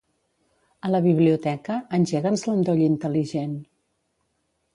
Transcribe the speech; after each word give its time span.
A 0.87 0.89
la 0.93 1.01
biblioteca, 1.07 1.75
engega'ns 1.99 2.47
l'endoll 2.49 2.83
intel·ligent. 2.87 3.55